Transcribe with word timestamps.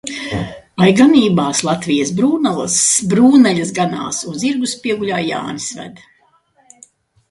Lai 0.83 0.87
ganībās 0.99 1.61
Latvijas 1.67 2.15
brūnaļas 3.13 3.77
ganās 3.79 4.25
un 4.33 4.43
zirgus 4.47 4.77
pieguļā 4.85 5.25
Jānis 5.31 5.73
ved. 5.81 6.07